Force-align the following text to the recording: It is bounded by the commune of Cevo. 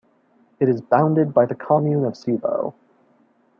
It 0.59 0.67
is 0.67 0.81
bounded 0.81 1.31
by 1.31 1.45
the 1.45 1.53
commune 1.53 2.05
of 2.05 2.13
Cevo. 2.13 2.73